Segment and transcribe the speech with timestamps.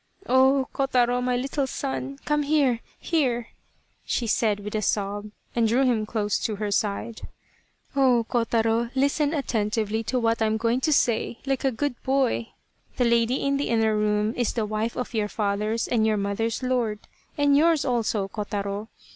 [0.25, 0.67] "Oh!
[0.73, 3.49] Kotaro, my little son, come here here,"
[4.03, 7.27] she said with a sob, and drew him close to her side."
[7.95, 8.25] Oh!
[8.27, 12.47] Kotaro, listen attentively to what I am going to say, like a good boy.
[12.97, 16.63] The lady in the inner room is the wife of your father's and your mother's
[16.63, 17.01] lord,
[17.37, 18.87] and yours also, Kotaro.